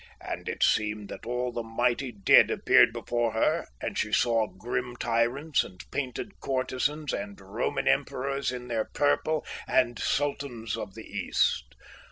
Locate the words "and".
0.21-0.49, 3.79-3.95, 5.63-5.79, 7.13-7.39, 9.67-9.99